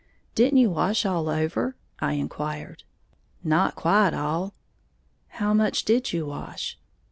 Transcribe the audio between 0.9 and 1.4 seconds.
all